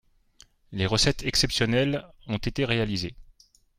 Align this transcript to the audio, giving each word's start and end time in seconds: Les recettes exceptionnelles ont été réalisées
Les 0.71 0.87
recettes 0.87 1.21
exceptionnelles 1.25 2.07
ont 2.25 2.37
été 2.39 2.65
réalisées 2.65 3.13